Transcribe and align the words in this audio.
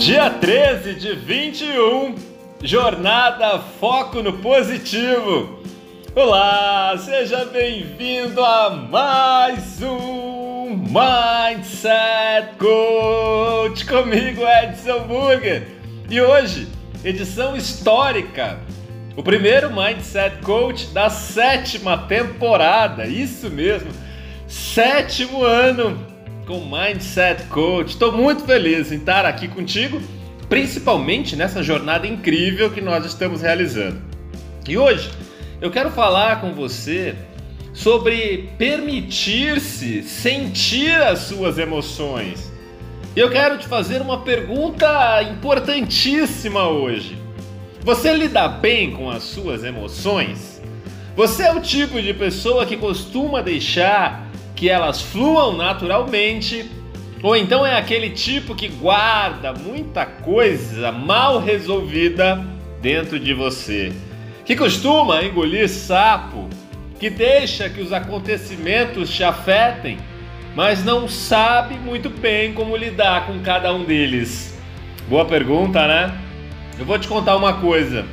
Dia 0.00 0.30
13 0.30 0.94
de 0.94 1.14
21, 1.14 2.14
Jornada 2.62 3.58
Foco 3.58 4.22
no 4.22 4.38
Positivo. 4.38 5.62
Olá, 6.14 6.96
seja 6.96 7.44
bem-vindo 7.44 8.42
a 8.42 8.70
mais 8.70 9.82
um 9.82 10.70
Mindset 10.74 12.56
Coach 12.58 13.84
comigo, 13.84 14.40
Edson 14.42 15.00
Burger. 15.00 15.68
E 16.08 16.18
hoje, 16.18 16.66
edição 17.04 17.54
histórica, 17.54 18.58
o 19.18 19.22
primeiro 19.22 19.70
Mindset 19.70 20.38
Coach 20.38 20.86
da 20.94 21.10
sétima 21.10 21.98
temporada, 21.98 23.06
isso 23.06 23.50
mesmo, 23.50 23.90
sétimo 24.48 25.44
ano 25.44 26.19
com 26.50 26.58
Mindset 26.64 27.44
Coach. 27.44 27.90
Estou 27.90 28.10
muito 28.10 28.42
feliz 28.42 28.90
em 28.90 28.96
estar 28.96 29.24
aqui 29.24 29.46
contigo, 29.46 30.02
principalmente 30.48 31.36
nessa 31.36 31.62
jornada 31.62 32.08
incrível 32.08 32.72
que 32.72 32.80
nós 32.80 33.06
estamos 33.06 33.40
realizando. 33.40 34.02
E 34.68 34.76
hoje 34.76 35.12
eu 35.60 35.70
quero 35.70 35.92
falar 35.92 36.40
com 36.40 36.52
você 36.52 37.14
sobre 37.72 38.50
permitir-se 38.58 40.02
sentir 40.02 41.00
as 41.00 41.20
suas 41.20 41.56
emoções. 41.56 42.50
Eu 43.14 43.30
quero 43.30 43.56
te 43.56 43.68
fazer 43.68 44.02
uma 44.02 44.22
pergunta 44.22 45.22
importantíssima 45.22 46.68
hoje. 46.68 47.16
Você 47.82 48.12
lida 48.12 48.48
bem 48.48 48.90
com 48.90 49.08
as 49.08 49.22
suas 49.22 49.62
emoções? 49.62 50.60
Você 51.14 51.44
é 51.44 51.52
o 51.52 51.60
tipo 51.60 52.02
de 52.02 52.12
pessoa 52.12 52.66
que 52.66 52.76
costuma 52.76 53.40
deixar 53.40 54.29
que 54.60 54.68
elas 54.68 55.00
fluam 55.00 55.56
naturalmente, 55.56 56.70
ou 57.22 57.34
então 57.34 57.64
é 57.64 57.78
aquele 57.78 58.10
tipo 58.10 58.54
que 58.54 58.68
guarda 58.68 59.54
muita 59.54 60.04
coisa 60.04 60.92
mal 60.92 61.40
resolvida 61.40 62.44
dentro 62.82 63.18
de 63.18 63.32
você, 63.32 63.90
que 64.44 64.54
costuma 64.54 65.24
engolir 65.24 65.66
sapo, 65.66 66.46
que 66.98 67.08
deixa 67.08 67.70
que 67.70 67.80
os 67.80 67.90
acontecimentos 67.90 69.08
te 69.08 69.24
afetem, 69.24 69.96
mas 70.54 70.84
não 70.84 71.08
sabe 71.08 71.76
muito 71.76 72.10
bem 72.10 72.52
como 72.52 72.76
lidar 72.76 73.26
com 73.26 73.40
cada 73.40 73.72
um 73.72 73.82
deles. 73.82 74.60
Boa 75.08 75.24
pergunta, 75.24 75.86
né? 75.86 76.14
Eu 76.78 76.84
vou 76.84 76.98
te 76.98 77.08
contar 77.08 77.34
uma 77.34 77.54
coisa. 77.54 78.04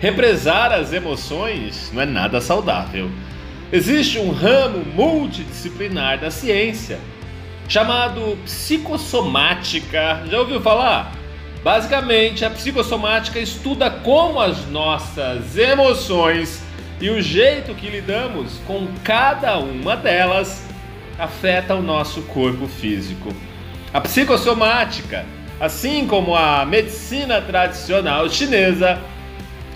Represar 0.00 0.70
as 0.70 0.92
emoções 0.92 1.90
não 1.92 2.02
é 2.02 2.06
nada 2.06 2.40
saudável. 2.40 3.10
Existe 3.74 4.20
um 4.20 4.30
ramo 4.30 4.84
multidisciplinar 4.94 6.20
da 6.20 6.30
ciência 6.30 7.00
chamado 7.66 8.38
psicossomática. 8.44 10.22
Já 10.30 10.38
ouviu 10.38 10.60
falar? 10.60 11.12
Basicamente, 11.60 12.44
a 12.44 12.50
psicossomática 12.50 13.40
estuda 13.40 13.90
como 13.90 14.38
as 14.38 14.64
nossas 14.68 15.58
emoções 15.58 16.62
e 17.00 17.10
o 17.10 17.20
jeito 17.20 17.74
que 17.74 17.90
lidamos 17.90 18.60
com 18.64 18.86
cada 19.02 19.58
uma 19.58 19.96
delas 19.96 20.68
afeta 21.18 21.74
o 21.74 21.82
nosso 21.82 22.22
corpo 22.22 22.68
físico. 22.68 23.34
A 23.92 24.00
psicossomática, 24.00 25.26
assim 25.58 26.06
como 26.06 26.36
a 26.36 26.64
medicina 26.64 27.40
tradicional 27.40 28.30
chinesa, 28.30 29.00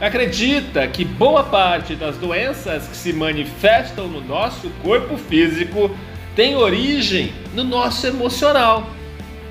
acredita 0.01 0.87
que 0.87 1.05
boa 1.05 1.45
parte 1.45 1.95
das 1.95 2.17
doenças 2.17 2.87
que 2.87 2.97
se 2.97 3.13
manifestam 3.13 4.07
no 4.07 4.21
nosso 4.21 4.71
corpo 4.83 5.17
físico 5.17 5.91
tem 6.37 6.57
origem 6.57 7.33
no 7.55 7.65
nosso 7.65 8.07
emocional. 8.07 8.89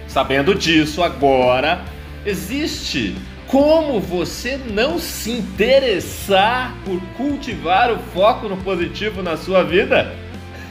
Sabendo 0.08 0.56
disso 0.56 1.04
agora, 1.04 1.82
existe 2.26 3.16
como 3.48 4.00
você 4.00 4.60
não 4.72 5.00
se 5.00 5.32
interessar 5.32 6.76
por 6.86 7.02
cultivar 7.16 7.92
o 7.92 8.00
foco 8.00 8.48
no 8.48 8.58
positivo 8.58 9.22
na 9.22 9.38
sua 9.38 9.64
vida? 9.64 10.14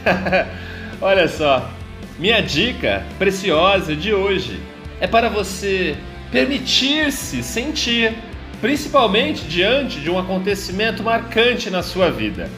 Olha 1.01 1.29
só, 1.29 1.71
minha 2.19 2.41
dica 2.41 3.05
preciosa 3.19 3.95
de 3.95 4.15
hoje 4.15 4.59
é 5.01 5.07
para 5.07 5.29
você 5.29 5.97
permitir-se 6.31 7.43
sentir 7.43 8.15
principalmente 8.61 9.45
diante 9.45 10.01
de 10.01 10.11
um 10.11 10.19
acontecimento 10.19 11.03
marcante 11.03 11.71
na 11.71 11.83
sua 11.83 12.11
vida. 12.11 12.51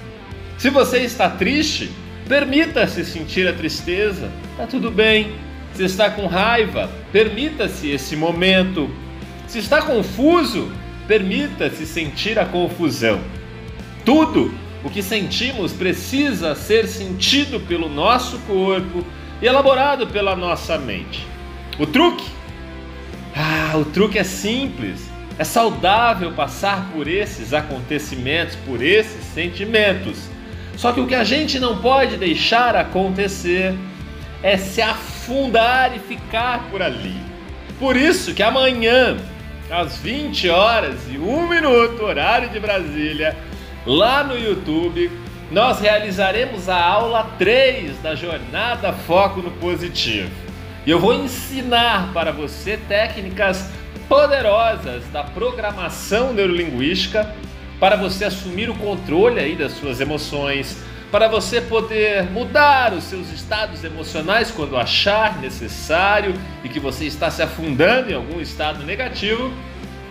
Se 0.56 0.70
você 0.70 0.98
está 0.98 1.30
triste, 1.30 1.90
permita-se 2.28 3.04
sentir 3.04 3.48
a 3.48 3.52
tristeza, 3.52 4.30
tá 4.56 4.66
tudo 4.66 4.90
bem. 4.90 5.32
Se 5.74 5.84
está 5.84 6.10
com 6.10 6.26
raiva, 6.26 6.90
permita-se 7.12 7.90
esse 7.90 8.16
momento. 8.16 8.90
Se 9.46 9.58
está 9.60 9.82
confuso, 9.82 10.70
permita-se 11.06 11.86
sentir 11.86 12.38
a 12.38 12.44
confusão. 12.44 13.20
Tudo 14.04 14.52
o 14.84 14.90
que 14.90 15.02
sentimos 15.02 15.72
precisa 15.72 16.54
ser 16.54 16.86
sentido 16.86 17.60
pelo 17.60 17.88
nosso 17.88 18.38
corpo 18.40 19.04
e 19.40 19.46
elaborado 19.46 20.06
pela 20.06 20.34
nossa 20.34 20.76
mente. 20.78 21.26
O 21.78 21.86
truque? 21.86 22.24
Ah, 23.36 23.76
o 23.76 23.84
truque 23.84 24.18
é 24.18 24.24
simples. 24.24 25.08
É 25.38 25.44
saudável 25.44 26.32
passar 26.32 26.90
por 26.92 27.06
esses 27.06 27.54
acontecimentos, 27.54 28.56
por 28.66 28.82
esses 28.82 29.24
sentimentos. 29.24 30.28
Só 30.76 30.92
que 30.92 31.00
o 31.00 31.06
que 31.06 31.14
a 31.14 31.22
gente 31.22 31.60
não 31.60 31.78
pode 31.78 32.16
deixar 32.16 32.74
acontecer 32.74 33.72
é 34.42 34.56
se 34.56 34.82
afundar 34.82 35.94
e 35.94 36.00
ficar 36.00 36.64
por 36.70 36.82
ali. 36.82 37.16
Por 37.78 37.96
isso 37.96 38.34
que 38.34 38.42
amanhã, 38.42 39.16
às 39.70 39.98
20 39.98 40.48
horas 40.48 40.96
e 41.08 41.16
1 41.16 41.48
minuto, 41.48 42.02
horário 42.02 42.48
de 42.48 42.58
Brasília, 42.58 43.36
lá 43.86 44.24
no 44.24 44.36
YouTube, 44.36 45.08
nós 45.52 45.80
realizaremos 45.80 46.68
a 46.68 46.84
aula 46.84 47.30
3 47.38 47.96
da 48.02 48.16
jornada 48.16 48.92
Foco 48.92 49.40
no 49.40 49.52
Positivo. 49.52 50.30
E 50.84 50.90
eu 50.90 50.98
vou 50.98 51.14
ensinar 51.14 52.12
para 52.12 52.32
você 52.32 52.76
técnicas 52.88 53.70
poderosas 54.08 55.04
da 55.12 55.22
programação 55.22 56.32
neurolinguística 56.32 57.34
para 57.78 57.94
você 57.94 58.24
assumir 58.24 58.70
o 58.70 58.74
controle 58.74 59.38
aí 59.38 59.54
das 59.54 59.72
suas 59.72 60.00
emoções, 60.00 60.82
para 61.12 61.28
você 61.28 61.60
poder 61.60 62.24
mudar 62.24 62.92
os 62.92 63.04
seus 63.04 63.30
estados 63.30 63.84
emocionais 63.84 64.50
quando 64.50 64.76
achar 64.76 65.38
necessário 65.38 66.34
e 66.64 66.68
que 66.68 66.80
você 66.80 67.04
está 67.04 67.30
se 67.30 67.42
afundando 67.42 68.10
em 68.10 68.14
algum 68.14 68.40
estado 68.40 68.84
negativo. 68.84 69.52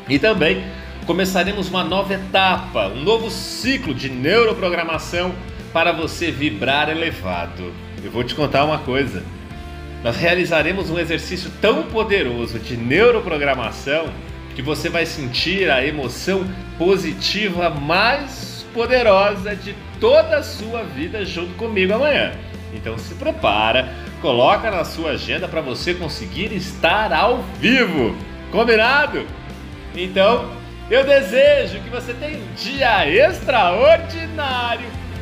E 0.07 0.17
também 0.17 0.63
começaremos 1.05 1.69
uma 1.69 1.83
nova 1.83 2.13
etapa, 2.13 2.87
um 2.87 3.03
novo 3.03 3.29
ciclo 3.29 3.93
de 3.93 4.09
neuroprogramação 4.09 5.33
para 5.73 5.91
você 5.91 6.31
vibrar 6.31 6.89
elevado. 6.89 7.73
Eu 8.03 8.11
vou 8.11 8.23
te 8.23 8.33
contar 8.33 8.63
uma 8.63 8.79
coisa 8.79 9.23
nós 10.07 10.15
realizaremos 10.15 10.89
um 10.89 10.97
exercício 10.97 11.51
tão 11.59 11.83
poderoso 11.83 12.57
de 12.59 12.77
neuroprogramação 12.77 14.09
que 14.55 14.61
você 14.61 14.87
vai 14.87 15.05
sentir 15.05 15.69
a 15.69 15.85
emoção 15.85 16.47
positiva 16.77 17.69
mais 17.69 18.65
poderosa 18.73 19.53
de 19.53 19.75
toda 19.99 20.37
a 20.37 20.43
sua 20.43 20.83
vida 20.83 21.25
junto 21.25 21.55
comigo 21.55 21.93
amanhã. 21.93 22.31
Então 22.73 22.97
se 22.97 23.15
prepara, 23.15 23.93
coloca 24.21 24.71
na 24.71 24.85
sua 24.85 25.11
agenda 25.11 25.45
para 25.45 25.59
você 25.59 25.93
conseguir 25.93 26.53
estar 26.53 27.11
ao 27.11 27.43
vivo. 27.59 28.15
Combinado? 28.49 29.27
Então, 29.93 30.53
eu 30.89 31.03
desejo 31.03 31.81
que 31.81 31.89
você 31.89 32.13
tenha 32.13 32.37
um 32.37 32.53
dia 32.55 33.09
extraordinário 33.09 34.87